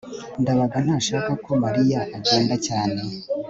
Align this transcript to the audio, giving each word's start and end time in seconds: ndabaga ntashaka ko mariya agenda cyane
ndabaga 0.41 0.77
ntashaka 0.85 1.31
ko 1.43 1.51
mariya 1.63 1.99
agenda 2.17 2.55
cyane 2.67 3.01